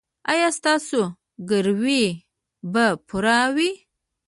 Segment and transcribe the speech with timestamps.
[0.31, 1.01] ایا ستاسو
[1.49, 2.03] ګروي
[2.71, 3.71] به پوره وي؟